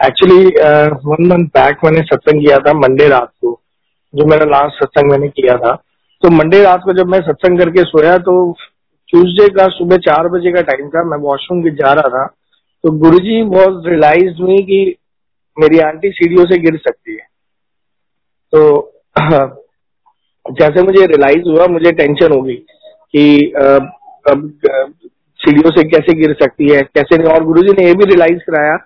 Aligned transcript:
Actually 0.00 0.44
one 1.06 1.26
month 1.26 1.46
back 1.56 1.84
मैंने 1.84 2.00
सत्संग 2.02 2.40
किया 2.40 2.58
था 2.58 2.72
मंडे 2.78 3.08
रात 3.08 3.30
को, 3.40 3.60
जो 4.14 4.26
मेरा 4.26 4.44
लास्ट 4.46 4.84
सत्संग 4.84 5.10
मैंने 5.10 5.28
किया 5.28 5.56
था। 5.56 5.74
तो 6.22 6.30
मंडे 6.30 6.62
रात 6.62 6.80
को 6.84 6.92
जब 6.92 7.06
मैं 7.06 7.20
सत्संग 7.20 7.58
करके 7.58 7.82
सोया 7.84 8.16
तो 8.18 8.34
ट्यूसडे 9.08 9.48
का 9.48 9.66
सुबह 9.68 9.96
चार 9.96 10.28
बजे 10.28 10.52
का 10.52 10.60
टाइम 10.62 10.88
था, 10.88 11.02
मैं 11.04 11.18
वॉशरूम 11.18 11.62
भी 11.62 11.70
जा 11.70 11.92
रहा 11.92 12.08
था। 12.08 12.24
तो 12.84 12.90
गुरु 12.98 13.18
जी 13.18 13.42
बहुत 13.42 13.82
रियलाइज़ 13.86 14.42
हुई 14.42 14.58
कि 14.62 14.94
मेरी 15.56 15.78
आंटी 15.78 16.10
सीढ़ियों 16.10 16.44
से 16.46 16.58
गिर 16.58 16.76
सकती 16.78 17.12
है। 17.12 17.26
तो 18.52 18.60
जैसे 20.60 20.82
मुझे 20.82 21.06
रियलाइज़ 21.06 21.48
हुआ, 21.48 21.66
मुझे 21.66 21.92
टेंशन 21.92 22.32
होगी 22.32 22.54
कि 22.54 23.52
अब 23.52 23.90
सीढ़ियों 25.40 25.70
से 25.70 25.82
कैसे 25.88 26.14
गिर 26.18 26.32
सकती 26.42 26.70
है, 26.72 26.82
कैसे 26.82 27.16
नहीं। 27.16 27.32
और 27.32 27.44
गुरुजी 27.44 27.72
ने 27.72 27.86
ये 27.86 27.94
भी 27.94 28.04
रियलाइज़ 28.04 28.38
कराया 28.50 28.76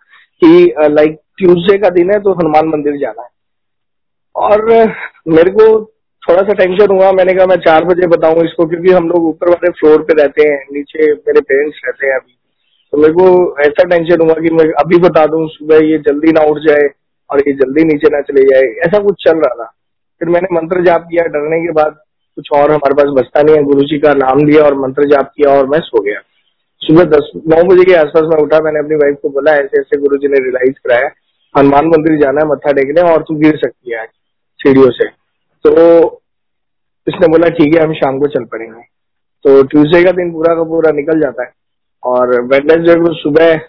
कि 0.45 0.75
लाइक 0.91 1.19
ट्यूसडे 1.39 1.79
का 1.79 1.89
दिन 1.91 2.11
है 2.11 2.19
तो 2.21 2.33
हनुमान 2.35 2.69
मंदिर 2.69 2.97
जाना 2.99 3.23
है। 3.23 3.29
और 4.35 4.65
मेरे 5.29 5.51
को 5.51 5.65
थोड़ा 6.23 6.43
सा 6.43 6.53
टेंशन 6.55 6.91
हुआ। 6.91 7.11
मैंने 7.13 7.33
कहा, 7.35 7.47
मैं 7.47 7.57
चार 7.59 7.85
बजे 7.85 8.07
बताऊँ 8.07 8.45
इसको 8.45 8.67
क्योंकि 8.67 8.93
हम 8.93 9.09
लोग 9.09 9.25
ऊपर 9.29 9.49
वाले 9.49 9.71
फ्लोर 9.71 10.03
पे 10.03 10.23
रहते 10.23 10.49
हैं, 10.49 10.59
नीचे 10.73 11.13
मेरे 11.13 11.41
पेरेंट्स 11.41 11.81
रहते 11.87 12.07
हैं 12.07 12.15
अभी। 12.15 12.37
तो 12.93 12.99
मेरे 12.99 13.13
को 13.13 13.27
ऐसा 13.61 13.85
टेंशन 13.89 14.21
हुआ 14.21 14.35
कि 14.35 14.51
मैं 14.55 14.65
अभी 14.81 14.99
बता 15.01 15.27
दूँ, 15.27 15.47
सुबह 15.49 15.85
ये 15.85 15.99
जल्दी 16.09 16.33
ना 16.33 16.41
उठ 16.51 16.59
जाए 16.59 16.89
और 17.31 17.41
ये 17.41 17.53
जल्दी 17.55 17.85
नीचे 17.85 18.09
ना 18.09 18.21
चले 18.23 18.43
जाए। 18.45 18.63
ऐसा 18.87 18.99
कुछ 18.99 19.25
चल 19.25 19.39
रहा 19.39 19.55
था। 19.55 19.71
फिर 20.21 20.29
मैंने 20.29 20.55
मंत्र 20.55 20.85
जाप 20.85 21.07
किया। 21.11 21.25
डरने 21.27 21.61
के 21.61 21.73
बाद 21.73 21.97
कुछ 22.37 22.49
और 22.53 22.71
हमारे 22.71 22.95
पास 22.95 23.15
बचता 23.15 23.43
नहीं 23.43 23.57
है। 23.57 23.63
गुरु 23.63 23.83
जी 23.83 23.99
का 23.99 24.13
नाम 24.17 24.47
लिया 24.47 24.65
और 24.65 24.75
मंत्र 24.79 25.09
जाप 25.09 25.31
किया 25.37 25.55
और 25.55 25.67
मैं 25.67 25.81
सो 25.81 26.03
गया। 26.03 26.21
सुबह 26.83 27.05
दस, 27.05 27.31
नौ 27.37 27.63
बजे 27.63 27.85
के 27.85 27.95
आसपास 27.95 28.23
मैं 28.23 28.43
उठा, 28.43 28.61
मैंने 28.61 28.79
अपनी 28.79 28.95
वाइफ 28.95 29.19
को 29.23 29.29
बोला, 29.29 29.53
ऐसे 29.53 29.81
ऐसे 29.81 29.99
गुरु 29.99 30.17
जी 30.17 30.29
ने 30.29 30.39
रियलाइज़ 30.39 30.75
कराया। 30.87 31.11
हनुमान 31.59 31.87
मंदिर 31.87 32.19
जाना 32.19 32.41
है, 32.41 32.47
मत्था 32.49 32.73
टेकने, 32.73 33.13
और 33.13 33.23
तू 33.23 33.35
गिर 33.35 33.57
सकती 33.57 33.95
है 33.95 34.07
सीढ़ियों 34.61 34.91
से। 34.91 35.09
तो 35.65 35.73
इसने 37.07 37.29
बोला, 37.29 37.49
ठीक 37.49 37.75
है, 37.75 37.85
हम 37.85 37.93
शाम 37.93 38.19
को 38.19 38.27
चल 38.27 38.45
पड़ेंगे। 38.45 38.83
तो 39.45 39.63
ट्यूसडे 39.63 40.05
का 40.05 40.13
दिन 40.13 40.33
पूरा 40.33 40.55
का 40.55 40.63
पूरा 40.63 40.91
निकल 40.91 41.21
जाता 41.21 41.43
है। 41.43 41.53
और 42.03 42.41
वेडनेसडे 42.41 42.95
को 42.95 43.15
सुबह 43.15 43.61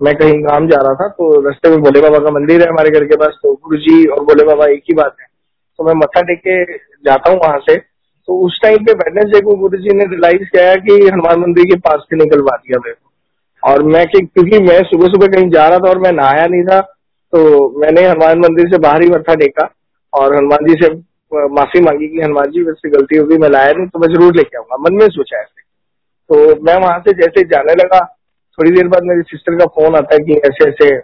मैं 0.00 0.14
कहीं 0.16 0.42
काम 0.42 0.68
जा 0.68 0.76
रहा 0.76 0.94
था 0.94 1.08
तो 1.08 1.40
रास्ते 1.40 1.70
में 1.70 1.78
भोले 1.78 2.00
बाबा 2.00 2.18
का 2.18 2.30
मंदिर 2.30 2.62
है 2.62 2.68
हमारे 2.68 2.90
घर 2.90 3.04
के 3.04 3.16
पास 3.16 3.34
तो 3.42 3.54
गुरु 3.54 3.76
जी 3.76 4.06
और 4.06 4.24
भोले 4.24 4.44
बाबा 4.44 4.66
एक 4.66 4.82
ही 4.82 4.94
बात 4.94 5.16
है। 5.20 5.26
तो 5.78 5.84
मैं 5.84 5.94
मत्था 5.94 6.20
टेक 6.20 6.38
के 6.38 6.78
जाता 7.04 7.30
हूँ 7.30 7.38
वहाँ 7.38 7.58
से। 7.58 7.76
तो 8.30 8.34
उस 8.46 8.58
टाइम 8.62 8.84
पे 8.84 8.92
वेडनेसडे 8.94 9.40
को 9.40 9.54
गुरु 9.56 9.78
जी 9.78 9.94
ने 9.94 10.04
रियलाइज़ 10.06 10.42
किया 10.46 10.74
कि 10.82 10.96
हनुमान 11.04 11.40
मंदिर 11.40 11.64
के 11.64 11.76
पास 11.86 12.02
से 12.10 12.16
निकलवा 12.16 12.56
दिया 12.56 12.78
मेरे 12.78 12.94
को। 12.94 13.70
और 13.70 13.82
मैं 13.84 14.04
क्योंकि 14.08 14.58
मैं 14.58 14.76
सुबह 14.84 15.06
सुबह 15.06 15.26
कहीं 15.26 15.48
जा 15.50 15.66
रहा 15.68 15.78
था 15.78 15.88
और 15.90 15.98
मैं 15.98 16.12
नहाया 16.12 16.44
नहीं 16.46 16.62
था 16.64 16.80
तो 17.32 17.40
मैंने 17.80 18.06
हनुमान 18.06 18.38
मंदिर 18.38 18.68
से 18.68 18.78
बाहर 18.78 19.02
ही 19.02 19.08
मत्था 19.08 19.34
टेका 19.34 19.66
और 20.12 20.36
हनुमान 20.36 20.68
जी 20.68 20.76
से 20.82 20.90
माफ़ी 21.56 21.80
मांगी 21.80 22.08
कि 22.08 22.22
हनुमान 22.22 22.50
जी 22.50 22.62
वैसे 22.62 22.90
गलती 22.90 23.16
होगी 23.16 23.38
मैं 23.38 23.48
लाया 23.48 23.72
नहीं 23.72 23.86
तो 23.88 23.98
मैं 23.98 24.08
ज़रूर 24.14 24.36
लेके 24.36 24.58
आऊँगा। 24.58 24.76
मन 24.80 25.00
में 25.00 25.06
सोचा 25.08 25.40
ऐसे। 25.40 25.62
तो 26.30 26.62
मैं 26.62 26.76
वहाँ 26.76 26.98
से 27.00 27.12
जैसे 27.14 27.44
जाने 27.48 27.74
लगा, 27.74 28.00
थोड़ी 28.58 28.70
देर 28.70 28.88
बाद 28.88 29.02
मेरी 29.04 29.22
सिस्टर 29.30 29.58
का 29.58 29.66
फ़ोन 29.74 29.96
आता 29.96 30.14
है 30.14 30.24
कि 30.24 30.40
ऐसे 30.44 30.68
ऐसे 30.68 30.96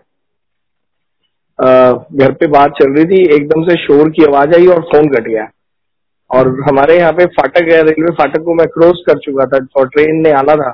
घर 1.59 2.33
पे 2.33 2.47
बात 2.49 2.81
चल 2.81 2.95
रही 2.95 3.05
थी, 3.07 3.23
एकदम 3.35 3.69
से 3.69 3.77
शोर 3.85 4.11
की 4.11 4.25
आवाज़ 4.25 4.55
आई 4.57 4.67
और 4.69 4.81
फ़ोन 4.93 5.09
कट 5.09 5.29
गया। 5.29 5.51
और 6.31 6.49
हमारे 6.69 6.97
यहाँ 6.99 7.13
पे 7.13 7.25
फाटक 7.33 7.69
है, 7.73 7.83
रेलवे 7.83 8.13
फाटक 8.15 8.43
को 8.45 8.55
मैं 8.55 8.67
क्रॉस 8.69 9.03
कर 9.07 9.19
चुका 9.19 9.45
था 9.47 9.65
और 9.77 9.89
ट्रेन 9.89 10.21
ने 10.23 10.31
आना 10.33 10.55
था। 10.57 10.71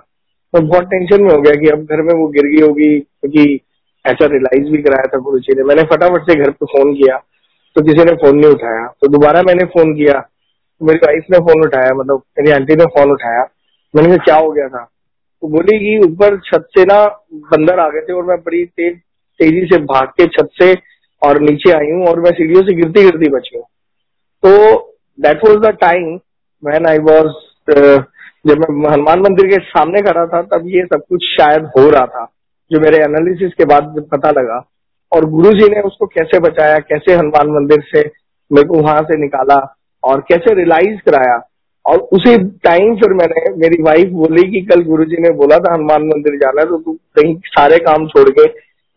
तो 0.54 0.60
बहुत 0.62 0.84
टेंशन 0.86 1.22
में 1.22 1.30
हो 1.30 1.40
गया 1.42 1.54
कि 1.54 1.68
अब 1.68 1.84
घर 1.86 2.02
में 2.02 2.14
वो 2.14 2.26
गिर 2.28 2.46
गई 2.46 2.62
होगी, 2.62 2.98
क्योंकि 2.98 3.60
ऐसा 4.04 4.26
रियलाइज़ 4.26 4.70
भी 4.72 4.82
कराया 4.82 5.06
था 5.08 5.18
गुरु 5.20 5.38
जी 5.38 5.54
ने। 5.54 5.64
मैंने 5.64 5.82
फटाफट 5.92 6.30
से 6.30 6.34
घर 6.36 6.50
पे 6.50 6.66
फ़ोन 6.68 6.94
किया 6.94 7.16
तो 7.76 7.82
किसी 7.82 8.04
ने 8.04 8.12
फ़ोन 8.16 8.36
नहीं 8.38 8.50
उठाया। 8.50 8.86
तो 9.00 9.08
दोबारा 9.08 9.42
मैंने 9.42 9.64
फ़ोन 9.66 9.94
किया 9.94 10.18
तो 10.20 10.86
मेरी 10.86 10.98
वाइफ 10.98 11.26
ने 11.30 11.38
फ़ोन 11.40 11.64
उठाया 11.64 11.94
मतलब 11.94 12.22
मेरी 12.38 12.50
आंटी 12.52 12.76
ने 12.76 12.84
फ़ोन 12.96 13.10
उठाया। 13.12 13.42
मैंने 13.94 14.08
कहा, 14.08 14.24
क्या 14.24 14.36
हो 14.36 14.50
गया 14.50 14.68
था? 14.68 14.82
तो 15.42 15.48
बोली 15.48 15.78
कि 15.78 15.98
ऊपर 16.04 16.36
छत 16.46 16.66
से 16.76 16.84
ना 16.84 17.04
बंदर 17.46 17.78
आ 17.80 17.88
गए 17.88 18.00
थे 18.00 18.12
और 18.12 18.24
मैं 18.24 18.36
बड़ी 18.38 18.64
तेज, 18.66 18.96
तेज़ी 19.40 19.66
से 19.66 19.78
भाग 19.84 20.08
के 20.18 20.26
छत 20.28 20.48
से 20.60 20.72
और 21.22 21.40
नीचे 21.40 21.72
आई 21.72 21.90
हूँ 21.90 22.06
और 22.08 22.20
मैं 22.20 22.30
सीढ़ियों 22.32 22.62
से 22.62 22.74
गिरती 22.74 23.02
गिरती 23.04 23.28
बची 23.30 23.56
हूँ। 23.56 23.64
तो 24.42 24.91
that 25.22 25.44
was 25.44 25.58
the 25.58 25.76
time 25.80 26.14
when 26.62 26.86
I 26.86 26.98
was 27.00 27.32
जब 28.46 28.64
मैं 28.70 28.90
हनुमान 28.90 29.20
मंदिर 29.20 29.46
के 29.46 29.56
सामने 29.64 30.00
खड़ा 30.02 30.24
था, 30.26 30.40
तब 30.42 30.62
ये 30.66 30.84
सब 30.84 31.02
कुछ 31.08 31.24
शायद 31.24 31.64
हो 31.76 31.88
रहा 31.90 32.06
था, 32.06 32.24
जो 32.70 32.80
मेरे 32.80 33.02
एनालिसिस 33.04 33.52
के 33.54 33.64
बाद 33.64 34.04
पता 34.12 34.30
लगा। 34.30 34.56
और 35.12 35.24
गुरु 35.30 35.52
जी 35.52 35.68
ने 35.68 35.80
उसको 35.80 36.06
कैसे 36.06 36.38
बचाया, 36.40 36.78
कैसे 36.78 37.14
हनुमान 37.14 37.50
मंदिर 37.50 37.82
से 37.86 38.00
मेरे 38.50 38.68
को 38.68 38.80
वहाँ 38.80 39.02
से 39.02 39.18
निकाला 39.20 39.58
और 40.02 40.20
कैसे 40.28 40.54
रियलाइज़ 40.54 40.98
कराया। 41.00 41.36
और 41.86 41.98
उसी 42.12 42.36
टाइम 42.64 42.94
फिर 42.96 43.12
मैंने, 43.12 43.54
मेरी 43.56 43.82
वाइफ 43.82 44.08
बोली 44.12 44.42
कि 44.50 44.60
कल 44.66 44.82
गुरुजी 44.82 45.22
ने 45.22 45.30
बोला 45.30 45.58
था 45.58 45.72
हनुमान 45.74 46.02
मंदिर 46.02 46.38
जाना 46.38 46.60
है 46.60 46.66
तो 46.68 46.78
तू 46.78 46.92
कहीं 47.18 47.36
सारे 47.46 47.78
काम 47.78 48.06
छोड़ 48.08 48.28
के 48.30 48.46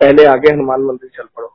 पहले 0.01 0.25
आके 0.25 0.53
हनुमान 0.53 0.81
मंदिर 0.81 1.09
चल 1.17 1.27
पड़ो। 1.37 1.47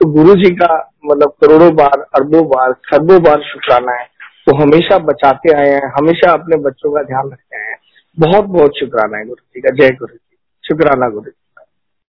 तो 0.00 0.08
गुरु 0.12 0.34
जी 0.34 0.50
का 0.54 0.90
मतलब 1.06 1.32
करोड़ों 1.40 1.74
बार, 1.76 2.06
अरबों 2.14 2.44
बार 2.48 2.72
खरबों 2.72 3.22
बार 3.22 3.42
शुक्राना 3.42 3.92
है। 3.92 4.06
वो 4.48 4.62
हमेशा 4.62 4.98
बचाते 4.98 5.52
आए 5.52 5.68
हैं, 5.68 5.92
हमेशा 5.98 6.32
अपने 6.32 6.56
बच्चों 6.56 6.92
का 6.92 7.02
ध्यान 7.02 7.30
रखते 7.32 7.56
हैं। 7.56 7.76
बहुत 8.18 8.44
बहुत 8.44 8.78
शुक्राना 8.80 9.18
है 9.18 9.24
गुरु 9.24 9.44
जी 9.54 9.60
का, 9.60 9.70
जय 9.74 9.90
गुरु 9.90 10.14
जी 10.14 10.36
शुक्राना 10.68 11.08
गुरु 11.08 11.30
जी 11.30 11.37